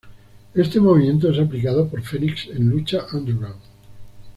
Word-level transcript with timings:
Este 0.55 0.79
movimiento 0.79 1.29
es 1.29 1.37
aplicado 1.37 1.87
por 1.87 2.01
Fenix 2.01 2.47
en 2.47 2.71
Lucha 2.71 3.05
Underground. 3.13 3.61